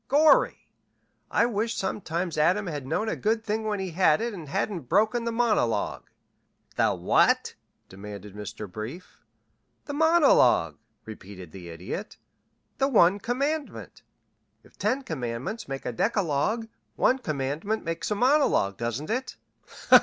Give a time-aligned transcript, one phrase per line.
[0.07, 0.67] Gorry!
[1.29, 4.89] I wish sometimes Adam had known a good thing when he had it and hadn't
[4.89, 6.09] broken the monologue."
[6.75, 7.53] "The what?"
[7.87, 8.67] demanded Mr.
[8.67, 9.21] Brief.
[9.85, 12.17] "The monologue," repeated the Idiot.
[12.79, 14.01] "The one commandment.
[14.63, 19.37] If ten commandments make a decalogue, one commandment makes a monologue, doesn't it?"